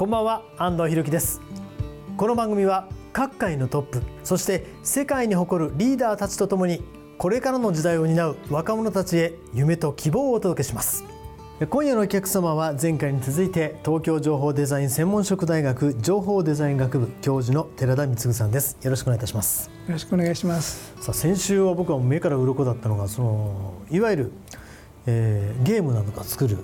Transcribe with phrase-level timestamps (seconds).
[0.00, 1.42] こんばんは安藤博樹です。
[2.16, 6.82] この番組は各界のトップそして世界に誇るリーダーたちとともに
[7.18, 11.04] これからの時代を担う若者たちへ夢と希望をお届けします。
[11.68, 18.78] 今夜のお客様は前回に続いて東京情報デザイン専門職大学情報デザイン学部教授の寺田光さんです。
[18.80, 19.68] よろしくお願いいたします。
[19.68, 20.94] よろしくお願いします。
[21.02, 24.32] さあ先週は僕は目から鱗だったのがそのいわゆる、
[25.04, 26.56] えー、ゲームなどが作る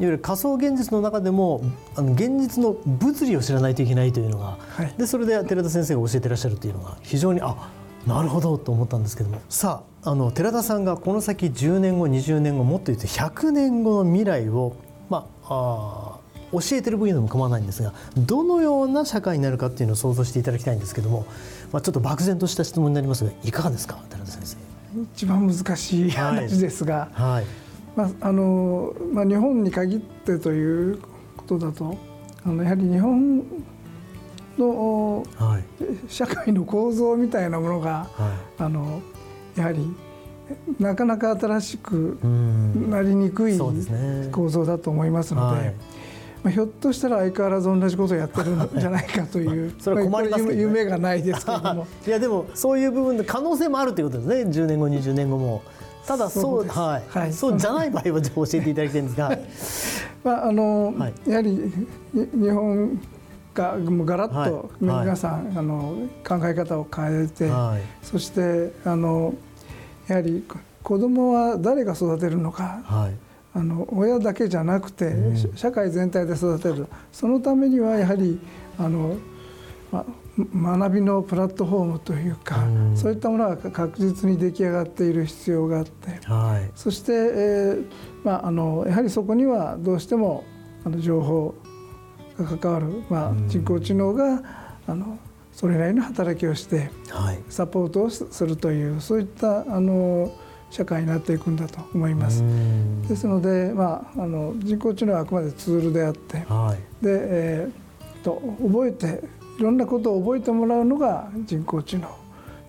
[0.00, 1.62] いわゆる仮想現実の中でも
[1.94, 7.70] あの現実の物理を知らないといけないというのが、はい、でそれで寺田先生が教えてらっしゃるというのが非常にあ
[8.06, 9.42] なるほどと思ったんですけども。
[9.50, 14.74] さああの寺田さんがこの先10年後20年後もっと言うと100年後の未来を、
[15.10, 16.20] まあ、あ
[16.52, 21.26] 教えてる分野でも構わないんですがどのような社会になるかっていうのを想像していただきたいんですけども、
[21.72, 24.70] まあ、ちょっと漠然とした質問になりますがいかがですか寺田先生？
[25.14, 27.44] 一番難しい話ですが、はい、はい、
[27.96, 30.98] まああのまあ、日本に限ってという
[31.36, 31.98] ことだと
[32.44, 33.44] あのやはり日本
[34.58, 35.64] の、はい、
[36.08, 39.02] 社会の構造みたいなものが、はい、あの
[39.56, 39.94] やはり
[40.78, 42.18] なかなか新しく
[42.88, 45.60] なりにくい構造だと思いますので。
[45.60, 45.74] はい。
[46.42, 51.86] まあ、ひょっとしたら相変わらず同じことをやってるんじゃないかという それは困ります、ね、夢がないですけども。
[52.06, 54.50] いやでもそういう部分で可能性もあるということですね。
[54.50, 55.62] 10年後20年後も
[56.06, 59.16] ただそうはい、はい、 そうじゃない場合は教えていただきたいんです。
[59.16, 59.38] が
[60.24, 61.72] まああの、はい、やはり
[62.14, 63.00] 日本
[63.54, 65.96] がもうガラッと皆さん、はい、あの
[66.26, 69.34] 考え方を変えて、はい、そしてあの
[70.08, 70.44] やはり
[70.82, 73.14] 子供は誰が育てるのか、はい、
[73.54, 76.86] あの親だけじゃなくて、うん、社会全体で育てる。
[77.12, 78.40] そのためにはやはり
[78.78, 79.16] あの、
[79.92, 80.04] ま、
[80.38, 86.20] 学びのプラットフォームというか、うん、そういったものが確実に出来上がっている必要があって、
[86.74, 87.84] そして、えー
[88.24, 90.44] まあ、あのやはりそこにはどうしても
[90.84, 91.54] あの情報
[92.38, 94.42] が関わる、まあ、人工知能が
[94.86, 95.18] あの
[95.52, 96.90] それなりの働きをして
[97.48, 100.32] サポートをするというそういったあの
[100.70, 102.44] 社会になっていくんだと思います。
[103.08, 109.24] ですので、まあ、あの人工知能はあくまでツールであって、はい、で、えー、と覚えて
[109.60, 112.08] いろんなことを覚えてもらうのが人工知能。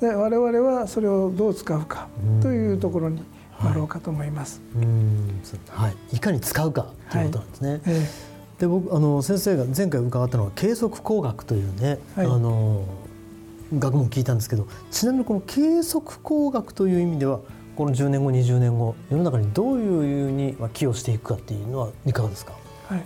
[0.00, 2.08] で我々はそれをどう使うか
[2.42, 3.22] というところに
[3.62, 4.60] なろうかと思います。
[5.70, 7.70] はい、はい、いかに使うかということなんですね。
[7.70, 7.80] はい。
[7.86, 12.84] えーで僕あの先生が前回伺ったのは計測工学というね、はい、あの
[13.76, 17.40] 学問聞いたんですけどちなみにこの計測工学という意味では
[17.76, 22.52] この10年後20年後世の中にどういうふうに寄与していくかっていうのはいかがですか、
[22.86, 23.04] はい、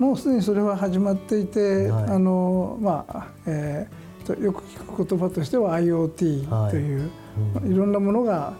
[0.00, 8.54] もうすでにそれは始まっていて、はい、あのまあ、えー、よく聞く言葉としては IoT という、はいうん、いろんなものが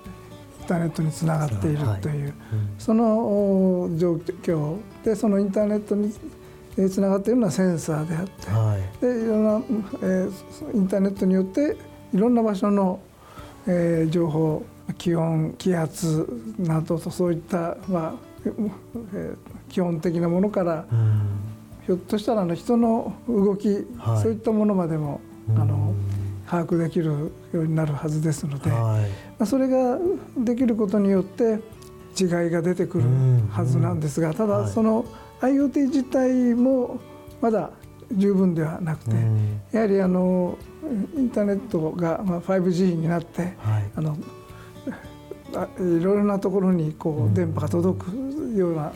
[0.70, 1.86] ターネットにつながっているとい。
[1.86, 2.34] う、はいうん、
[2.78, 6.12] その状況でそのインターネットに
[6.88, 9.62] つながっているのはセンサーであって、はい、でいろんな、
[10.02, 11.76] えー、インターネットによって
[12.14, 13.00] いろんな場所の、
[13.66, 14.64] えー、情報
[14.96, 16.28] 気温気圧
[16.58, 18.29] などとそういった、まあえー、
[19.68, 21.40] 基本的なものから、うん、
[21.86, 25.20] ひょっとしたらあの人の動き、はい、そういったものまでも、
[25.56, 25.94] あの
[26.46, 29.00] 把握できるようになるはずですので、は
[29.40, 29.98] い、それが
[30.36, 31.60] できることによって
[32.18, 33.04] 違いが出てくる
[33.50, 35.04] はずなんですがただその
[35.40, 36.98] IoT 自体も
[37.40, 37.70] まだ
[38.12, 39.16] 十分ではなくて
[39.72, 40.58] やはりあの
[41.16, 44.16] インターネットが 5G になって、はい、あの
[45.78, 48.10] いろいろなところにこう電波が届く
[48.60, 48.92] ような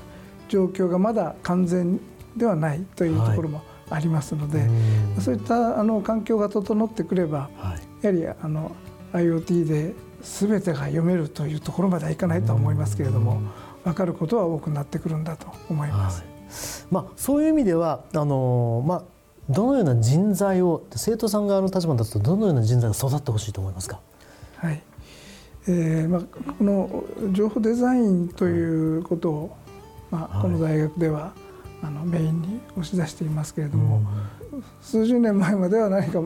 [0.48, 2.00] 状況がまだ完全
[2.36, 4.68] ではないというところもありますので、
[5.20, 8.72] そういったあの環境が整ってくれば、はい、やはりあの
[9.12, 13.42] IoT で全てが読めるというところまではいかないと思いますけれども
[13.84, 16.22] 分かることは多くなってくるんだと思います。
[16.88, 19.02] はい、まあ、そういう意味ではあの、まあ、
[19.50, 24.00] どのような人材を生徒さん側の立場だとどのような人材が育ってほしいと思いますか？
[24.56, 24.82] はい。
[25.66, 29.56] えー、まあこの情報デザインということを、
[30.10, 31.32] まあこの大学では、
[31.82, 34.02] あのメインに押し出していますけれども、
[34.52, 36.20] うん、数十年前までは何か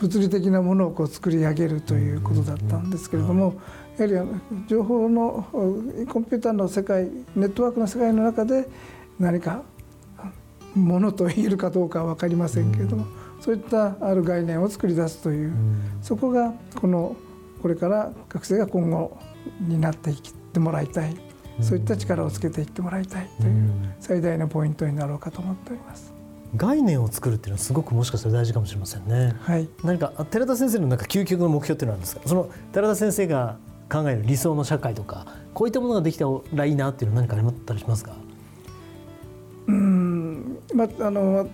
[0.00, 3.60] 物理的なものをこう作り上げるということだったんですけれども、
[3.96, 8.68] やはり情報のコンピューターの世界ネットワークの世界の中で
[9.18, 9.62] 何か
[10.74, 13.06] ものと言えるかどうかは分かりませんけれども、
[13.40, 15.52] そういったある概念を作り出すという、
[16.02, 17.16] そこがこの
[17.60, 19.16] これから学生が今後
[19.60, 20.16] になっていっ
[20.52, 21.16] てもらいたい、
[21.60, 23.70] そういった力をつけていってもらいたいという
[24.00, 26.12] 最大のポイントになろうかと思っております。
[26.56, 29.36] 概念を作るっていうのはすごくもしかしたら大事かもしれませんね。
[29.40, 32.22] はい、何か寺田先生のなんか究極の目標っていうのはあるんですか？
[32.24, 33.58] その寺田先生が
[33.90, 38.12] 考える理想の社会とかこういったものができたらいいなっていうのは何かあったりしますか？
[39.66, 41.48] うんまああの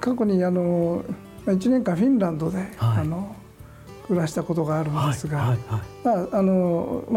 [0.00, 1.04] 過去にあの
[1.46, 3.36] 1年間フィンランドで、はい、あの
[4.08, 5.54] 暮らしたことがあるんですが、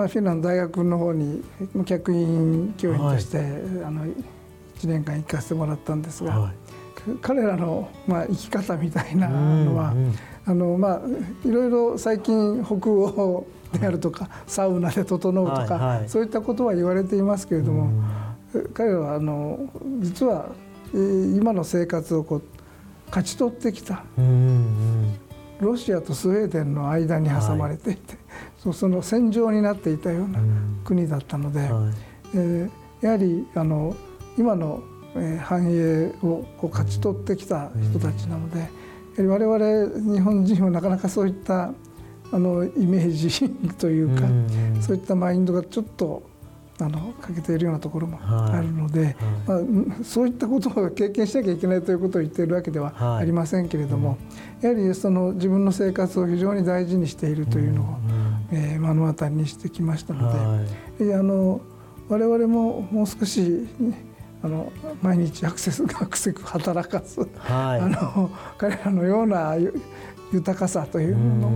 [0.07, 1.41] フィンランド大学の方に
[1.85, 3.47] 客員教員として、はい、
[3.85, 4.13] あの1
[4.83, 6.53] 年間行かせてもらったんですが、はい、
[7.21, 9.93] 彼らの、まあ、生き方みたいなのは、
[10.45, 11.01] あのまあ、
[11.47, 17.89] いろいろ最近北欧であるとかサウナで整うとか、はいはい、そういったことは言われていますけれども、
[18.73, 19.59] 彼らはあの
[19.99, 20.49] 実は
[20.93, 22.43] 今の生活をこう
[23.07, 24.03] 勝ち取ってきた、
[25.61, 28.17] ロシアとスウェーデンの間に挟まれていて、
[28.63, 30.39] はい、その戦場になっていたような
[30.83, 31.69] 国だったので、はい、
[32.35, 33.95] えー、やはりあの
[34.37, 34.81] 今の、
[35.15, 41.73] えー、繁栄をこう勝ち取ってきた人たちなので、やはり我々日本人はなかなかそういった
[42.33, 44.23] あのイメージというか、
[44.81, 46.23] そういったマインドがちょっと
[46.83, 49.57] あの欠けているようなところもあるので、はい。
[49.57, 54.17] はい、まあ、そういったことを経験しなきゃいけないということを言っているわけではありませんけれども、
[54.61, 57.85] やはりその自分の生活を非常に大事にしているというのを、
[58.51, 60.59] えー、目の当たりにしてきましたの
[60.97, 61.61] で、あの
[62.09, 63.67] 我々ももう少し、
[64.43, 69.55] あの毎日アクセス アクセク働かす、はい、あの彼らのような
[70.33, 71.51] 豊かさというものを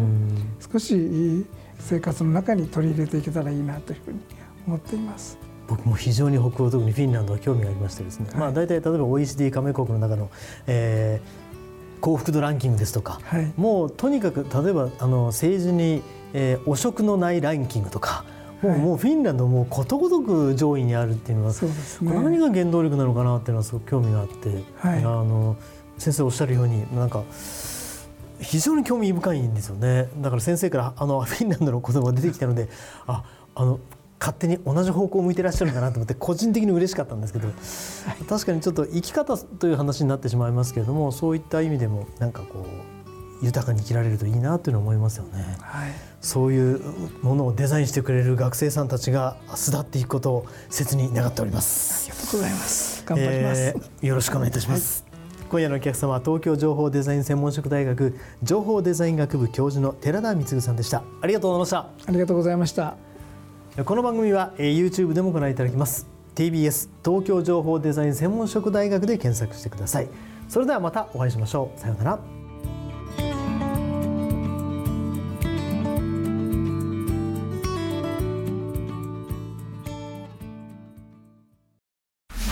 [0.72, 1.45] 少し
[1.80, 4.19] 生活の中に取り入れていけたらいいなというふうに
[4.68, 5.38] 思っています。
[5.68, 10.30] 僕も非常に北欧特にフィンランドは興味がありましてですね、はい、まあ大体例えば OECD 加盟国の中の、
[10.68, 16.04] えー、幸福度ランキングですとか、はい、もうとにかく例えばあの政治に、
[16.34, 18.26] えー、汚職のないランキングとか
[18.62, 25.58] もうはい、もうフィンランドもことごとく上位にあるっていうのはそうです、ね、何が原動力なのかなっていうのはすごく興味があって、はい、あの
[25.98, 27.24] 先生おっしゃるようになんか
[28.40, 30.10] 非常に興味深いんですよね。
[30.18, 32.70] だから先生からあのフィンランドの言葉が出てきたので
[33.08, 33.24] あ
[33.56, 33.80] あの
[34.20, 37.50] 勝手に同じ方向を向いてらっしゃるかなと思って 個人的に嬉しかったんですけど、
[38.28, 42.96] 確かにちょっと生き方という話になってしまいますけれどもそういった意味でもなんかこう
[43.46, 45.92] 豊かに生きられるといいなというのは思いますよね、はい、
[46.22, 46.82] そういう
[47.22, 52.10] ものをデザインしてくれる学生さんたちが巣立っていくことを切に願っております。
[52.10, 53.04] ありがとうございます。
[53.06, 55.48] 頑張ります、えー、よろしくお願いいたします、はい。
[55.50, 61.04] 今夜のお客様は東京情報デザイン専門職大学情報デザイン学部教授の寺田光さんでした。
[61.22, 62.10] ありがとうございました。
[62.10, 63.15] ありがとうございました
[63.83, 66.07] この番組は YouTube でもご覧いただきます。
[66.36, 70.08] TBS 東京情報デザイン専門職大学で検索してください。
[70.48, 71.79] それではまたお会いしましょう。
[71.79, 72.20] さようなら。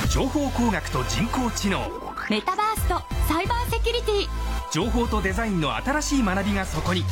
[0.10, 1.80] 情報工学と人工知能。
[2.30, 3.00] メタバースと
[3.34, 4.74] サイバーセキュリティ。
[4.74, 7.03] 情報とデザインの新しい学びがそこに。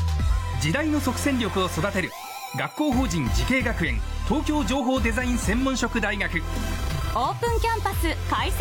[0.59, 2.11] 時代の即戦力を育てる
[2.57, 3.95] 学校法人慈恵学園
[4.27, 6.39] 東京情報デザイン専門職大学。
[6.39, 8.51] オープンキャンパス開催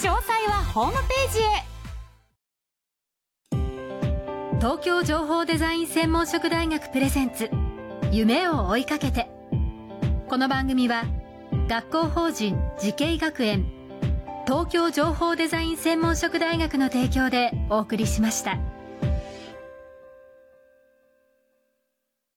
[0.00, 0.08] 中。
[0.08, 1.64] 詳細はホームページへ。
[4.58, 7.50] 東京情報デザイン専門職大学プレゼンツ
[8.12, 9.30] 夢を追いかけて。
[10.28, 11.04] この番組は
[11.68, 13.66] 学校法人慈恵学園
[14.46, 18.56] 東京情報デザイン専門職大学の提供でお送りしました。